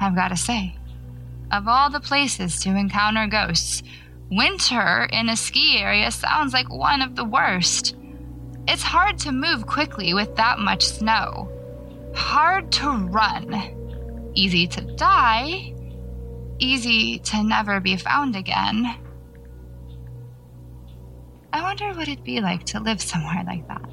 I've 0.00 0.14
got 0.14 0.28
to 0.28 0.36
say, 0.36 0.76
of 1.50 1.68
all 1.68 1.90
the 1.90 2.00
places 2.00 2.60
to 2.60 2.70
encounter 2.70 3.26
ghosts, 3.26 3.82
winter 4.30 5.08
in 5.12 5.28
a 5.28 5.36
ski 5.36 5.78
area 5.78 6.10
sounds 6.10 6.52
like 6.52 6.72
one 6.72 7.02
of 7.02 7.16
the 7.16 7.24
worst. 7.24 7.96
It's 8.68 8.82
hard 8.82 9.18
to 9.20 9.32
move 9.32 9.66
quickly 9.66 10.14
with 10.14 10.36
that 10.36 10.58
much 10.58 10.84
snow. 10.84 11.50
Hard 12.14 12.70
to 12.72 12.90
run. 12.90 13.81
Easy 14.34 14.66
to 14.66 14.80
die. 14.96 15.74
Easy 16.58 17.18
to 17.18 17.42
never 17.42 17.80
be 17.80 17.96
found 17.96 18.36
again. 18.36 18.96
I 21.52 21.62
wonder 21.62 21.88
what 21.88 22.08
it'd 22.08 22.24
be 22.24 22.40
like 22.40 22.64
to 22.66 22.80
live 22.80 23.02
somewhere 23.02 23.42
like 23.46 23.68
that, 23.68 23.84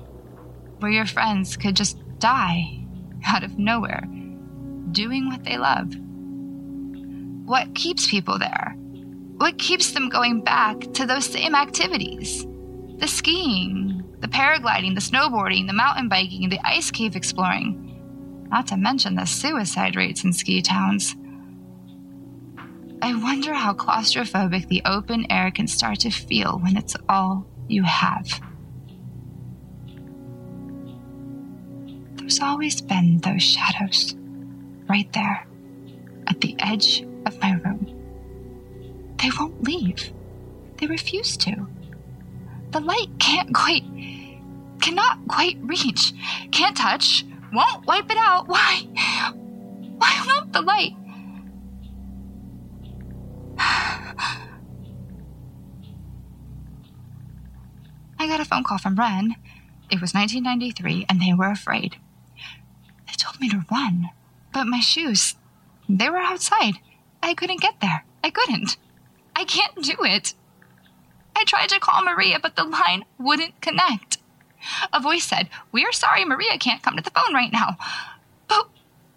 where 0.79 0.91
your 0.91 1.05
friends 1.05 1.57
could 1.57 1.75
just 1.75 1.97
die 2.19 2.79
out 3.25 3.43
of 3.43 3.57
nowhere, 3.57 4.03
doing 4.91 5.27
what 5.27 5.43
they 5.43 5.57
love. 5.57 5.93
What 7.45 7.75
keeps 7.75 8.07
people 8.09 8.39
there? 8.39 8.75
What 9.37 9.57
keeps 9.57 9.91
them 9.91 10.09
going 10.09 10.41
back 10.43 10.79
to 10.93 11.05
those 11.05 11.25
same 11.25 11.55
activities? 11.55 12.45
The 12.99 13.07
skiing, 13.07 14.03
the 14.19 14.27
paragliding, 14.27 14.95
the 14.95 15.01
snowboarding, 15.01 15.67
the 15.67 15.73
mountain 15.73 16.09
biking, 16.09 16.47
the 16.49 16.59
ice 16.63 16.91
cave 16.91 17.15
exploring, 17.15 17.88
not 18.49 18.67
to 18.67 18.77
mention 18.77 19.15
the 19.15 19.25
suicide 19.25 19.95
rates 19.95 20.23
in 20.23 20.33
ski 20.33 20.61
towns. 20.61 21.15
I 23.01 23.15
wonder 23.15 23.53
how 23.53 23.73
claustrophobic 23.73 24.67
the 24.67 24.81
open 24.85 25.31
air 25.31 25.51
can 25.51 25.67
start 25.67 25.99
to 26.01 26.09
feel 26.09 26.59
when 26.59 26.75
it's 26.75 26.95
all 27.07 27.45
you 27.67 27.83
have. 27.83 28.41
There's 32.15 32.39
always 32.41 32.81
been 32.81 33.19
those 33.19 33.43
shadows 33.43 34.15
right 34.87 35.11
there 35.13 35.47
at 36.27 36.41
the 36.41 36.55
edge 36.59 37.05
of 37.25 37.39
my 37.41 37.53
room. 37.53 37.95
They 39.21 39.29
won't 39.39 39.63
leave. 39.63 40.11
They 40.77 40.87
refuse 40.87 41.37
to. 41.37 41.67
The 42.71 42.79
light 42.79 43.09
can't 43.19 43.53
quite, 43.53 43.83
cannot 44.81 45.19
quite 45.27 45.57
reach, 45.61 46.13
can't 46.51 46.77
touch, 46.77 47.25
won't 47.53 47.85
wipe 47.85 48.09
it 48.09 48.17
out. 48.17 48.47
Why? 48.47 48.83
Why 49.97 50.23
won't 50.27 50.53
the 50.53 50.61
light? 50.61 50.93
I 58.17 58.27
got 58.27 58.39
a 58.39 58.45
phone 58.45 58.63
call 58.63 58.77
from 58.77 58.95
Ren. 58.95 59.35
It 59.89 60.01
was 60.01 60.13
1993, 60.13 61.05
and 61.09 61.21
they 61.21 61.33
were 61.33 61.49
afraid. 61.49 61.95
They 63.07 63.13
told 63.17 63.39
me 63.39 63.49
to 63.49 63.65
run, 63.71 64.09
but 64.53 64.65
my 64.65 64.79
shoes, 64.79 65.35
they 65.87 66.09
were 66.09 66.17
outside. 66.17 66.75
I 67.23 67.33
couldn't 67.33 67.61
get 67.61 67.79
there. 67.81 68.05
I 68.23 68.29
couldn't. 68.29 68.77
I 69.35 69.45
can't 69.45 69.81
do 69.81 69.95
it. 70.03 70.33
I 71.35 71.43
tried 71.45 71.69
to 71.69 71.79
call 71.79 72.03
Maria, 72.03 72.39
but 72.39 72.55
the 72.55 72.63
line 72.65 73.05
wouldn't 73.17 73.61
connect. 73.61 74.18
A 74.93 74.99
voice 74.99 75.23
said, 75.23 75.49
We're 75.71 75.91
sorry 75.91 76.25
Maria 76.25 76.57
can't 76.57 76.83
come 76.83 76.95
to 76.95 77.01
the 77.01 77.11
phone 77.11 77.33
right 77.33 77.51
now. 77.51 77.77
But 78.47 78.67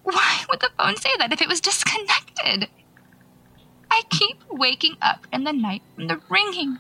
why 0.03 0.45
would 0.49 0.61
the 0.61 0.71
phone 0.79 0.97
say 0.97 1.11
that 1.19 1.33
if 1.33 1.41
it 1.41 1.49
was 1.49 1.61
disconnected? 1.61 2.69
I 3.91 4.03
keep 4.11 4.43
waking 4.51 4.97
up 5.03 5.27
in 5.33 5.45
the 5.45 5.53
night 5.53 5.83
from 5.95 6.07
the 6.09 6.21
ringing. 6.29 6.79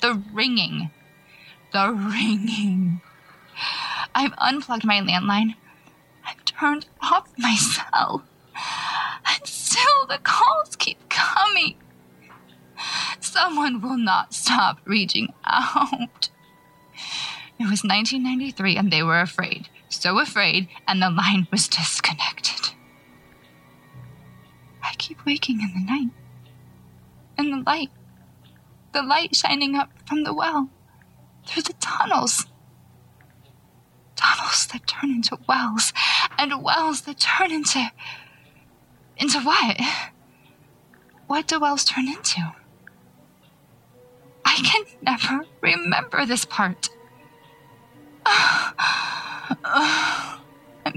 The 0.00 0.22
ringing. 0.32 0.90
The 1.72 1.90
ringing. 1.90 3.00
I've 4.14 4.34
unplugged 4.38 4.84
my 4.84 5.00
landline. 5.00 5.54
I've 6.24 6.44
turned 6.44 6.86
off 7.00 7.28
my 7.38 7.56
cell. 7.56 8.24
And 9.26 9.46
still 9.46 10.06
the 10.08 10.18
calls 10.18 10.76
keep 10.76 11.08
coming. 11.08 11.76
Someone 13.20 13.80
will 13.80 13.96
not 13.96 14.34
stop 14.34 14.78
reaching 14.84 15.32
out. 15.44 16.28
It 17.62 17.70
was 17.70 17.84
1993 17.84 18.76
and 18.76 18.90
they 18.90 19.04
were 19.04 19.20
afraid. 19.20 19.68
So 19.88 20.18
afraid, 20.18 20.66
and 20.88 21.00
the 21.00 21.10
line 21.10 21.46
was 21.52 21.68
disconnected. 21.68 22.74
I 24.82 24.94
keep 24.98 25.24
waking 25.24 25.60
in 25.60 25.72
the 25.72 25.88
night. 25.88 26.10
And 27.38 27.52
the 27.52 27.62
light. 27.64 27.90
The 28.92 29.02
light 29.02 29.36
shining 29.36 29.76
up 29.76 29.90
from 30.08 30.24
the 30.24 30.34
well. 30.34 30.70
Through 31.46 31.62
the 31.62 31.74
tunnels. 31.74 32.46
Tunnels 34.16 34.66
that 34.72 34.88
turn 34.88 35.10
into 35.10 35.38
wells. 35.48 35.92
And 36.36 36.64
wells 36.64 37.02
that 37.02 37.20
turn 37.20 37.52
into. 37.52 37.92
Into 39.16 39.38
what? 39.38 39.80
What 41.28 41.46
do 41.46 41.60
wells 41.60 41.84
turn 41.84 42.08
into? 42.08 42.40
I 44.44 44.56
can 44.56 44.84
never 45.00 45.46
remember 45.60 46.26
this 46.26 46.44
part. 46.44 46.88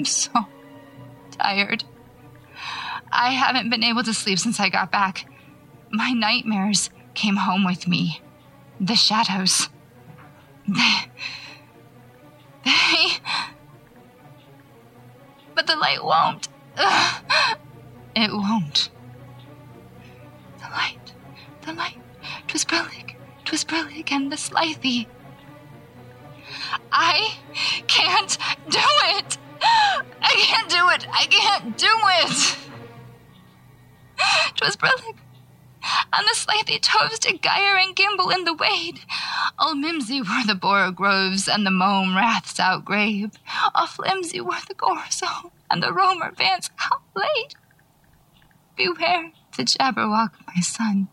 So 0.16 0.46
tired. 1.32 1.84
I 3.12 3.32
haven't 3.32 3.70
been 3.70 3.84
able 3.84 4.04
to 4.04 4.14
sleep 4.14 4.40
since 4.40 4.60
I 4.60 4.70
got 4.70 4.92
back. 4.92 5.26
My 5.92 6.12
nightmares 6.12 6.90
came 7.14 7.38
home 7.38 7.66
with 7.66 7.88
me. 7.88 8.22
The 8.80 8.96
shadows. 8.96 9.70
They. 10.68 11.10
They. 12.66 13.08
But 15.56 15.68
the 15.68 15.76
light 15.76 16.04
won't. 16.04 16.48
It 18.18 18.32
won't. 18.32 18.90
The 20.60 20.70
light. 20.70 21.14
The 21.64 21.74
light. 21.74 21.98
Twas 22.48 22.64
Brillig. 22.64 23.16
Twas 23.44 23.66
Brillig 23.66 24.10
and 24.12 24.32
the 24.32 24.38
Slithy. 24.38 25.10
I 26.94 27.38
can't 27.88 28.38
do 28.70 28.80
it. 28.80 29.35
I 30.26 30.34
can't 30.34 30.70
do 30.70 30.90
it. 30.90 31.08
I 31.12 31.26
can't 31.28 31.78
do 31.78 31.94
it. 32.22 32.58
'Twas 34.56 34.76
brillig. 34.76 35.18
And 36.12 36.26
the 36.28 36.34
slithy 36.34 36.80
toves 36.80 37.20
to 37.20 37.38
gyre 37.38 37.78
and 37.78 37.96
gimble 37.96 38.32
in 38.32 38.44
the 38.44 38.56
wabe. 38.56 38.98
All 39.60 39.76
mimsy 39.76 40.20
were 40.20 40.44
the 40.48 40.56
borogoves 40.56 41.48
and 41.48 41.64
the 41.66 41.72
mome 41.72 42.16
raths 42.16 42.60
outgrabe. 42.60 43.36
All 43.76 43.86
flimsy 43.86 44.42
were 44.42 44.64
the 44.68 44.74
gorso 44.74 45.52
and 45.70 45.84
the 45.84 45.94
roamer 45.94 46.32
vance 46.32 46.72
late. 47.16 47.56
Beware 48.76 49.32
the 49.56 49.64
jabberwock, 49.64 50.32
my 50.48 50.62
son. 50.62 51.08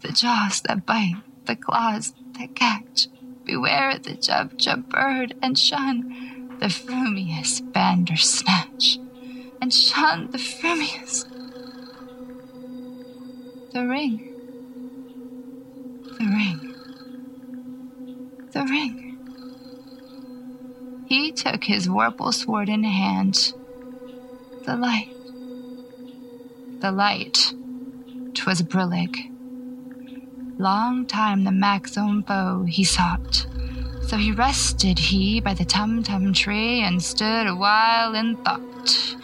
The 0.00 0.12
jaws 0.12 0.60
that 0.60 0.86
bite, 0.86 1.16
the 1.46 1.56
claws 1.56 2.14
that 2.38 2.54
catch. 2.54 3.08
Beware 3.44 3.98
the 3.98 4.14
jub 4.14 4.56
jub 4.58 4.88
bird 4.88 5.34
and 5.42 5.58
shun 5.58 6.35
the 6.60 6.70
frumious 6.70 7.60
bandersnatch. 7.60 8.98
And 9.60 9.72
shun 9.72 10.30
the 10.30 10.38
frumious 10.38 11.24
the 13.76 13.86
ring. 13.86 14.32
The 16.18 16.24
ring. 16.24 16.74
The 18.52 18.62
ring. 18.62 19.18
He 21.06 21.30
took 21.30 21.64
his 21.64 21.86
vorpal 21.86 22.32
sword 22.32 22.70
in 22.70 22.84
hand. 22.84 23.52
The 24.64 24.76
light. 24.76 25.10
The 26.80 26.90
light. 26.90 27.52
'Twas 28.32 28.62
Brillig. 28.62 29.30
Long 30.56 31.04
time 31.04 31.44
the 31.44 31.50
own 31.98 32.22
foe 32.22 32.64
he 32.66 32.82
sought. 32.82 33.46
So 34.06 34.16
he 34.16 34.32
rested 34.32 34.98
he 34.98 35.40
by 35.40 35.54
the 35.54 35.64
tum 35.64 36.02
tum 36.02 36.32
tree 36.32 36.80
and 36.82 37.02
stood 37.02 37.46
a 37.46 37.56
while 37.56 38.14
in 38.14 38.36
thought. 38.36 39.16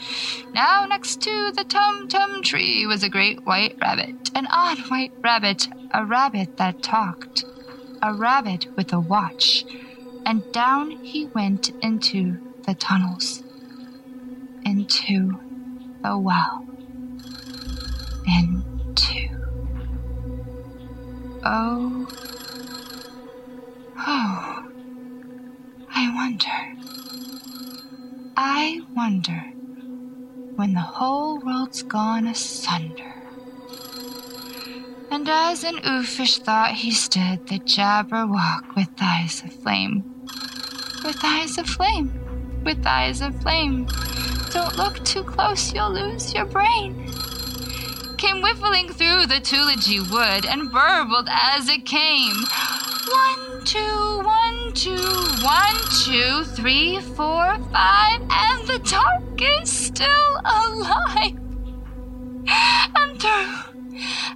Now 0.52 0.86
next 0.86 1.22
to 1.22 1.52
the 1.52 1.64
tum 1.64 2.08
tum 2.08 2.42
tree 2.42 2.84
was 2.86 3.02
a 3.02 3.08
great 3.08 3.46
white 3.46 3.76
rabbit, 3.80 4.30
an 4.34 4.46
odd 4.50 4.78
white 4.90 5.12
rabbit, 5.20 5.68
a 5.92 6.04
rabbit 6.04 6.56
that 6.58 6.82
talked. 6.82 7.44
a 8.02 8.12
rabbit 8.12 8.66
with 8.76 8.92
a 8.92 8.98
watch, 9.00 9.64
and 10.26 10.50
down 10.52 10.90
he 10.90 11.26
went 11.26 11.70
into 11.80 12.36
the 12.66 12.74
tunnels, 12.74 13.42
into 14.64 15.38
the 16.02 16.18
well, 16.18 16.66
into. 18.26 19.28
Oh. 21.44 22.08
Oh. 23.98 24.71
I 26.04 26.12
wonder. 26.16 26.60
I 28.36 28.80
wonder 28.92 29.40
when 30.56 30.74
the 30.74 30.80
whole 30.80 31.38
world's 31.38 31.84
gone 31.84 32.26
asunder. 32.26 33.14
And 35.12 35.28
as 35.28 35.62
an 35.62 35.76
uffish 35.76 36.38
thought 36.38 36.72
he 36.72 36.90
stood, 36.90 37.46
the 37.46 37.60
Jabberwock 37.60 38.74
with 38.74 38.88
eyes 39.00 39.44
of 39.44 39.52
flame. 39.52 40.02
With 41.04 41.20
eyes 41.22 41.56
of 41.56 41.68
flame, 41.68 42.10
with 42.64 42.84
eyes 42.84 43.20
of 43.20 43.40
flame. 43.40 43.86
Don't 44.50 44.76
look 44.76 45.04
too 45.04 45.22
close, 45.22 45.72
you'll 45.72 45.92
lose 45.92 46.34
your 46.34 46.46
brain. 46.46 46.96
Came 48.18 48.42
whiffling 48.42 48.88
through 48.88 49.26
the 49.26 49.40
tulgey 49.40 50.00
wood 50.10 50.46
and 50.46 50.72
burbled 50.72 51.28
as 51.30 51.68
it 51.68 51.86
came. 51.86 52.38
One, 53.08 53.64
two, 53.64 54.20
one, 54.24 54.51
two, 54.74 54.96
one, 55.42 55.76
two, 56.04 56.44
three, 56.44 56.98
four, 57.00 57.58
five, 57.72 58.20
and 58.30 58.66
the 58.66 58.78
dark 58.88 59.22
is 59.60 59.70
still 59.70 60.40
alive. 60.44 61.38
And 62.96 63.20
through, 63.20 63.54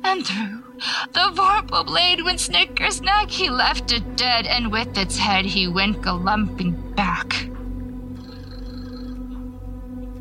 and 0.04 0.26
through, 0.26 0.62
the 1.12 1.32
vorpal 1.34 1.86
blade 1.86 2.22
went 2.22 2.40
snicker 2.40 2.90
snack. 2.90 3.30
He 3.30 3.48
left 3.48 3.92
it 3.92 4.16
dead, 4.16 4.46
and 4.46 4.70
with 4.70 4.96
its 4.98 5.16
head 5.16 5.46
he 5.46 5.68
went 5.68 6.02
galumphing 6.02 6.94
back. 6.94 7.48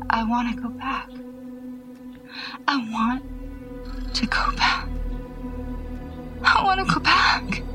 I 0.08 0.24
want 0.24 0.56
to 0.56 0.62
go 0.62 0.68
back. 0.70 1.10
I 2.66 2.76
want 2.90 4.14
to 4.14 4.26
go 4.26 4.50
back. 4.56 4.88
I 6.42 6.64
want 6.64 6.86
to 6.86 6.94
go 6.94 7.00
back. 7.00 7.65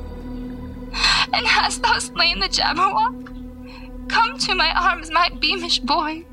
And 1.34 1.48
hast 1.48 1.82
thou 1.82 2.00
slain 2.00 2.39
the 2.39 2.48
Jabberwock? 2.48 4.10
Come 4.10 4.38
to 4.39 4.56
my 4.56 4.74
arms, 4.74 5.10
my 5.10 5.30
beamish 5.39 5.80
boy. 5.80 6.26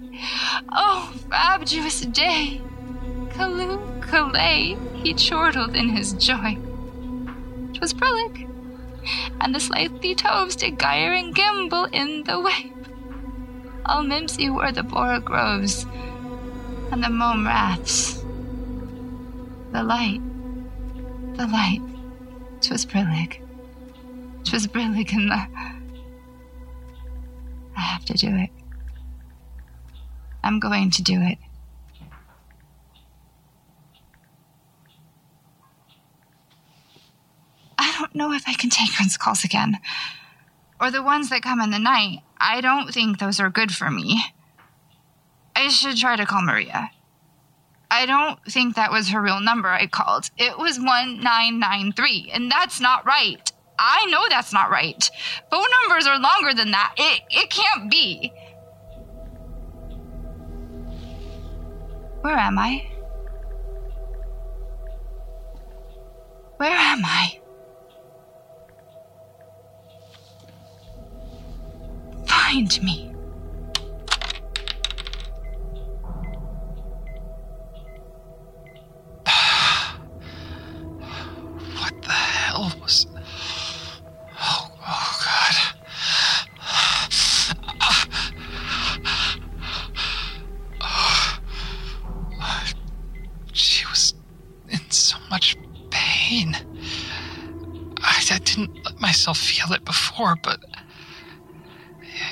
Oh, 0.73 1.13
frabjous 1.29 2.01
day. 2.13 2.61
Callooh, 3.31 3.79
Callay, 4.01 4.77
he 4.95 5.15
chortled 5.15 5.77
in 5.77 5.91
his 5.91 6.13
joy. 6.15 6.59
'Twas 7.73 7.95
brillig, 7.95 8.49
and 9.41 9.55
the 9.55 9.61
slithy 9.61 10.15
toves 10.15 10.57
did 10.57 10.79
gyre 10.79 11.13
and 11.13 11.35
gimble 11.35 11.85
in 11.93 12.25
the 12.25 12.41
wabe. 12.41 12.89
All 13.87 14.03
mimsy 14.03 14.51
were 14.51 14.73
the 14.73 14.83
borogoves 14.83 15.87
and 16.91 17.05
the 17.05 17.09
mome 17.09 17.47
raths. 17.47 18.25
The 19.73 19.85
light, 19.85 20.21
the 21.37 21.47
light, 21.47 21.83
'twas 22.61 22.85
brillig. 22.85 23.41
'Twas 24.45 24.67
brillig 24.67 25.13
in 25.13 25.29
the. 25.29 25.47
I 27.77 27.81
have 27.81 28.05
to 28.07 28.15
do 28.15 28.29
it. 28.29 28.51
I'm 30.43 30.61
going 30.61 30.91
to 30.93 31.03
do 31.03 31.21
it. 31.21 31.39
I 37.79 37.95
don't 37.99 38.15
know 38.15 38.33
if 38.33 38.45
I 38.49 38.55
can 38.55 38.71
take 38.71 38.93
Prince 38.93 39.17
calls 39.17 39.45
again. 39.45 39.79
Or 40.81 40.91
the 40.91 41.03
ones 41.03 41.29
that 41.31 41.43
come 41.43 41.61
in 41.61 41.71
the 41.71 41.79
night. 41.79 42.21
I 42.39 42.61
don't 42.61 42.93
think 42.93 43.19
those 43.19 43.41
are 43.41 43.51
good 43.51 43.75
for 43.75 43.91
me. 43.91 44.23
I 45.55 45.69
should 45.69 45.97
try 45.97 46.17
to 46.17 46.25
call 46.25 46.43
Maria. 46.43 46.91
I 47.91 48.07
don't 48.07 48.43
think 48.45 48.77
that 48.77 48.93
was 48.93 49.09
her 49.09 49.21
real 49.21 49.41
number 49.41 49.69
I 49.69 49.87
called. 49.87 50.31
It 50.37 50.59
was 50.59 50.79
1993, 50.79 52.31
and 52.33 52.51
that's 52.51 52.81
not 52.81 53.05
right. 53.05 53.51
I 53.79 54.07
know 54.07 54.25
that's 54.29 54.53
not 54.53 54.71
right. 54.71 55.11
Phone 55.51 55.67
numbers 55.83 56.07
are 56.07 56.19
longer 56.19 56.55
than 56.55 56.73
that. 56.73 56.95
It, 56.97 57.23
it 57.31 57.51
can't 57.51 57.91
be. 57.91 58.33
Where 62.23 62.37
am 62.37 62.59
I? 62.59 62.87
Where 66.57 66.71
am 66.71 67.05
I? 67.05 67.39
Find 72.27 72.83
me. 72.83 73.13
What 81.79 82.03
the 82.03 82.11
hell 82.11 82.73
was. 82.81 83.07
Pain. 96.29 96.55
I, 98.03 98.23
I 98.31 98.39
didn't 98.45 98.85
let 98.85 99.01
myself 99.01 99.39
feel 99.39 99.73
it 99.73 99.85
before, 99.85 100.37
but 100.43 100.61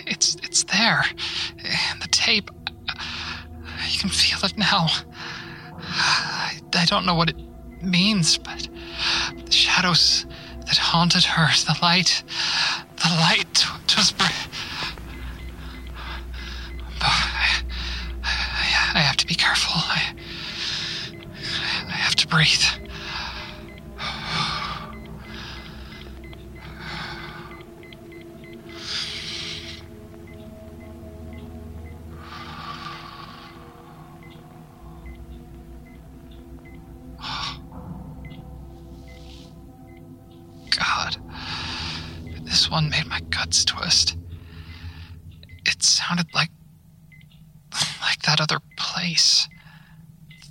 it's 0.06 0.34
it's 0.42 0.64
there. 0.64 1.04
In 1.58 1.98
the 2.00 2.08
tape. 2.08 2.50
You 3.90 3.98
can 3.98 4.10
feel 4.10 4.38
it 4.44 4.58
now. 4.58 4.86
I, 5.78 6.60
I 6.74 6.84
don't 6.84 7.06
know 7.06 7.14
what 7.14 7.30
it 7.30 7.36
means, 7.82 8.36
but 8.36 8.68
the 9.44 9.52
shadows 9.52 10.26
that 10.66 10.76
haunted 10.76 11.24
her, 11.24 11.48
the 11.64 11.78
light, 11.80 12.22
the 12.96 13.08
light 13.08 13.64
was. 13.96 14.12
Br- 14.12 14.24
oh, 17.00 17.30
I, 17.44 17.62
I, 18.22 18.98
I 18.98 18.98
have 18.98 19.16
to 19.16 19.26
be 19.26 19.34
careful. 19.34 19.72
I, 19.74 20.14
I 21.88 21.96
have 22.04 22.16
to 22.16 22.26
breathe. 22.28 22.85
This 42.56 42.70
one 42.70 42.88
made 42.88 43.06
my 43.06 43.20
guts 43.20 43.66
twist. 43.66 44.16
It 45.66 45.82
sounded 45.82 46.34
like. 46.34 46.48
like 48.00 48.22
that 48.22 48.40
other 48.40 48.60
place. 48.78 49.46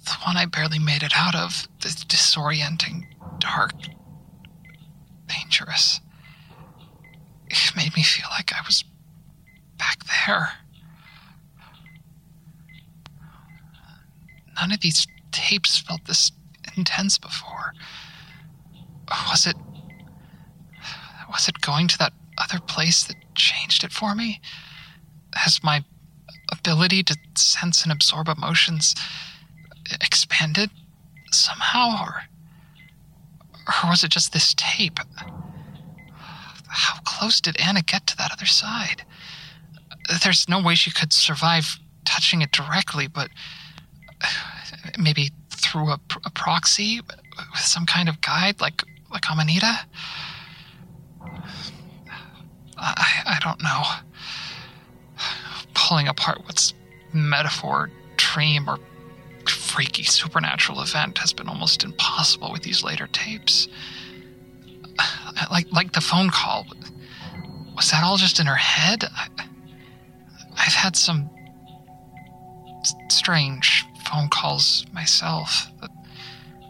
The 0.05 0.15
one 0.23 0.37
I 0.37 0.45
barely 0.45 0.77
made 0.77 1.01
it 1.01 1.13
out 1.15 1.33
of. 1.33 1.67
The 1.81 1.87
disorienting, 1.87 3.07
dark, 3.39 3.73
dangerous. 5.27 5.99
It 7.47 7.75
made 7.75 7.95
me 7.95 8.03
feel 8.03 8.27
like 8.29 8.53
I 8.53 8.61
was 8.67 8.83
back 9.79 10.03
there. 10.27 10.49
None 14.61 14.71
of 14.71 14.79
these 14.81 15.07
tapes 15.31 15.79
felt 15.79 16.05
this 16.05 16.31
intense 16.77 17.17
before. 17.17 17.73
Was 19.09 19.47
it 19.47 19.54
was 21.35 21.49
it 21.49 21.59
going 21.59 21.87
to 21.89 21.97
that 21.97 22.13
other 22.37 22.59
place 22.59 23.03
that 23.03 23.17
changed 23.35 23.83
it 23.83 23.91
for 23.91 24.15
me? 24.15 24.39
Has 25.33 25.61
my 25.61 25.83
ability 26.49 27.03
to 27.03 27.17
sense 27.35 27.83
and 27.83 27.91
absorb 27.91 28.29
emotions 28.29 28.95
expanded 30.01 30.69
somehow, 31.31 32.01
or, 32.01 32.23
or 33.67 33.89
was 33.89 34.03
it 34.05 34.11
just 34.11 34.31
this 34.31 34.53
tape? 34.57 34.97
How 36.67 36.99
close 37.01 37.41
did 37.41 37.59
Anna 37.59 37.81
get 37.81 38.07
to 38.07 38.17
that 38.17 38.31
other 38.31 38.45
side? 38.45 39.03
There's 40.23 40.47
no 40.47 40.61
way 40.61 40.75
she 40.75 40.91
could 40.91 41.11
survive 41.11 41.79
touching 42.05 42.41
it 42.41 42.51
directly, 42.51 43.07
but 43.07 43.29
maybe 44.97 45.31
through 45.49 45.89
a, 45.89 45.99
a 46.25 46.29
proxy 46.29 47.01
with 47.01 47.59
some 47.59 47.85
kind 47.85 48.07
of 48.07 48.21
guide, 48.21 48.61
like 48.61 48.83
like 49.11 49.29
Amanita. 49.29 49.85
I, 52.77 53.21
I 53.25 53.39
don't 53.43 53.61
know. 53.61 53.83
Pulling 55.73 56.07
apart 56.07 56.39
what's 56.45 56.73
metaphor, 57.13 57.91
dream, 58.17 58.69
or 58.69 58.79
freaky 59.47 60.03
supernatural 60.03 60.81
event 60.81 61.17
has 61.19 61.33
been 61.33 61.47
almost 61.47 61.83
impossible 61.83 62.51
with 62.51 62.63
these 62.63 62.83
later 62.83 63.07
tapes. 63.07 63.67
Like 65.51 65.67
like 65.71 65.91
the 65.91 66.01
phone 66.01 66.29
call. 66.29 66.65
Was 67.75 67.91
that 67.91 68.03
all 68.03 68.17
just 68.17 68.39
in 68.39 68.47
her 68.47 68.55
head? 68.55 69.03
I, 69.03 69.27
I've 70.57 70.73
had 70.73 70.95
some 70.95 71.29
strange 73.09 73.83
phone 74.09 74.29
calls 74.29 74.85
myself. 74.93 75.67
The, 75.81 75.89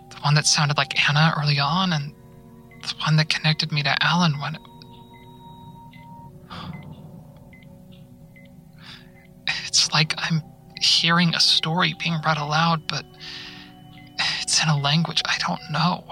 the 0.09 0.15
one 0.21 0.33
that 0.33 0.47
sounded 0.47 0.77
like 0.77 1.07
Anna 1.07 1.33
early 1.39 1.59
on, 1.59 1.93
and 1.93 2.11
the 2.81 2.95
one 3.05 3.17
that 3.17 3.29
connected 3.29 3.71
me 3.71 3.83
to 3.83 3.95
Alan 4.03 4.39
when. 4.39 4.55
It, 4.55 4.61
it's 9.67 9.91
like 9.93 10.13
I'm 10.17 10.41
hearing 10.81 11.33
a 11.33 11.39
story 11.39 11.95
being 11.99 12.17
read 12.25 12.37
aloud, 12.37 12.87
but 12.87 13.05
it's 14.41 14.61
in 14.61 14.69
a 14.69 14.77
language 14.77 15.21
I 15.25 15.37
don't 15.39 15.61
know. 15.71 16.03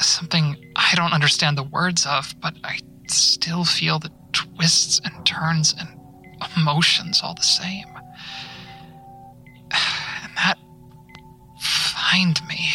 Something 0.00 0.56
I 0.76 0.94
don't 0.94 1.12
understand 1.12 1.58
the 1.58 1.64
words 1.64 2.06
of, 2.06 2.34
but 2.40 2.54
I 2.64 2.78
still 3.08 3.64
feel 3.64 3.98
the 3.98 4.12
twists 4.32 5.00
and 5.04 5.26
turns 5.26 5.74
and 5.78 5.88
emotions 6.56 7.20
all 7.22 7.34
the 7.34 7.42
same. 7.42 7.86
And 9.70 10.36
that 10.36 10.58
find 11.60 12.40
me. 12.48 12.70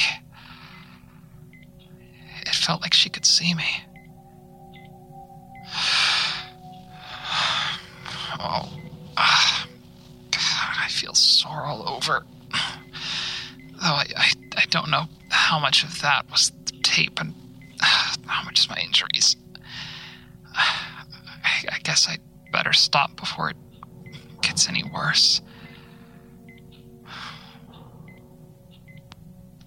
It 2.41 2.55
felt 2.55 2.81
like 2.81 2.93
she 2.93 3.09
could 3.09 3.25
see 3.25 3.53
me. 3.53 3.63
Oh, 8.45 8.67
all 11.61 11.87
over. 11.87 12.25
Though 12.51 12.57
I, 13.81 14.05
I, 14.15 14.31
I 14.57 14.65
don't 14.69 14.89
know 14.89 15.05
how 15.29 15.59
much 15.59 15.83
of 15.83 16.01
that 16.01 16.29
was 16.31 16.51
tape 16.83 17.19
and 17.19 17.33
how 17.81 18.43
much 18.43 18.59
is 18.59 18.69
my 18.69 18.77
injuries. 18.77 19.35
I, 20.55 21.65
I 21.69 21.79
guess 21.83 22.07
I'd 22.09 22.21
better 22.51 22.73
stop 22.73 23.15
before 23.15 23.49
it 23.49 23.57
gets 24.41 24.69
any 24.69 24.83
worse. 24.83 25.41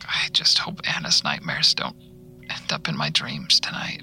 I 0.09 0.29
just 0.33 0.59
hope 0.59 0.81
Anna's 0.87 1.25
nightmares 1.25 1.75
don't 1.75 1.97
end 2.49 2.73
up 2.73 2.89
in 2.89 2.97
my 2.97 3.11
dreams 3.11 3.59
tonight. 3.61 4.03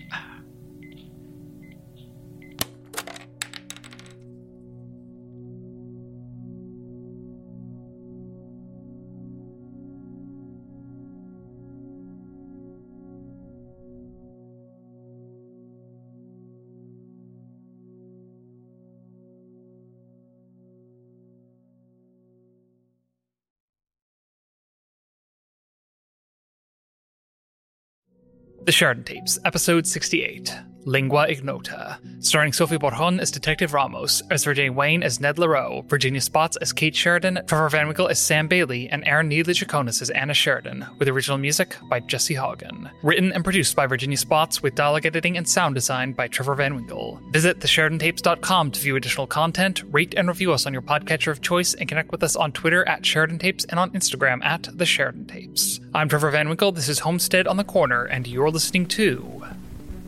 The 28.65 28.71
Sheridan 28.71 29.03
Tapes, 29.03 29.37
Episode 29.43 29.85
68 29.85 30.55
Lingua 30.85 31.27
Ignota. 31.27 31.99
Starring 32.19 32.53
Sophie 32.53 32.77
Borjón 32.77 33.19
as 33.19 33.31
Detective 33.31 33.73
Ramos, 33.73 34.21
Ezra 34.31 34.55
J. 34.55 34.69
Wayne 34.69 35.03
as 35.03 35.19
Ned 35.19 35.37
Leroux, 35.37 35.83
Virginia 35.87 36.21
Spotts 36.21 36.57
as 36.57 36.71
Kate 36.71 36.95
Sheridan, 36.95 37.41
Trevor 37.47 37.69
Van 37.69 37.87
Winkle 37.87 38.07
as 38.07 38.19
Sam 38.19 38.47
Bailey, 38.47 38.89
and 38.89 39.03
Airen 39.05 39.29
Neeley 39.29 39.53
Chaconas 39.53 40.01
as 40.01 40.09
Anna 40.09 40.33
Sheridan, 40.33 40.85
with 40.99 41.07
original 41.07 41.37
music 41.37 41.75
by 41.89 41.99
Jesse 41.99 42.35
Haugen. 42.35 42.89
Written 43.01 43.33
and 43.33 43.43
produced 43.43 43.75
by 43.75 43.87
Virginia 43.87 44.17
Spotts, 44.17 44.63
with 44.63 44.75
dialogue 44.75 45.05
editing 45.05 45.37
and 45.37 45.47
sound 45.47 45.75
design 45.75 46.13
by 46.13 46.27
Trevor 46.27 46.55
Van 46.55 46.75
Winkle. 46.75 47.19
Visit 47.31 47.59
thesheridantapes.com 47.59 48.71
to 48.71 48.79
view 48.79 48.95
additional 48.95 49.27
content, 49.27 49.83
rate 49.91 50.13
and 50.15 50.27
review 50.27 50.53
us 50.53 50.65
on 50.65 50.73
your 50.73 50.81
podcatcher 50.81 51.31
of 51.31 51.41
choice, 51.41 51.73
and 51.73 51.89
connect 51.89 52.11
with 52.11 52.23
us 52.23 52.35
on 52.35 52.51
Twitter 52.51 52.87
at 52.87 53.05
Sheridan 53.05 53.39
Tapes 53.39 53.65
and 53.65 53.79
on 53.79 53.91
Instagram 53.91 54.43
at 54.43 54.69
The 54.73 54.85
Sheridan 54.85 55.25
Tapes. 55.25 55.79
I'm 55.93 56.09
Trevor 56.09 56.31
Van 56.31 56.47
Winkle, 56.47 56.71
this 56.71 56.89
is 56.89 56.99
Homestead 56.99 57.47
on 57.47 57.57
the 57.57 57.63
Corner, 57.63 58.05
and 58.05 58.25
you're 58.25 58.49
listening 58.49 58.87
to 58.87 59.42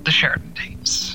The 0.05 0.11
Sheridan 0.11 0.53
Tapes. 0.55 1.14